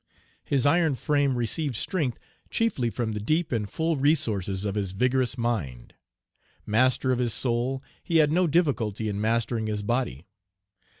[0.43, 2.17] His iron frame received strength
[2.49, 5.93] chiefly from the deep and full resources of his vigorous mind.
[6.65, 10.25] Master of his soul, he had no difficulty in mastering his body.